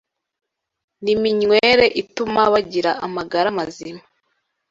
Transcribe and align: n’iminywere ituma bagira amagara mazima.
n’iminywere 1.03 1.85
ituma 2.01 2.41
bagira 2.53 2.91
amagara 3.05 3.47
mazima. 3.57 4.01